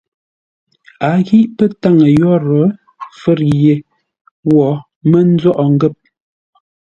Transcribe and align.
A 1.07 1.09
ghîʼ 1.25 1.47
pə́ 1.55 1.67
táŋə 1.81 2.07
yórə́ 2.19 2.65
fə̌r 3.19 3.39
yé 3.61 3.73
wo 4.49 4.65
mə́ 5.09 5.21
nzóghʼə 5.33 5.65
ngə̂p. 5.75 5.95